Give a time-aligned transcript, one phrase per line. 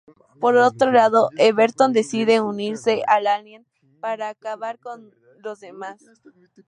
[0.39, 3.67] Por otro lado, Everton decide unirse al alien
[3.99, 5.11] para acabar con
[5.43, 6.01] los demás.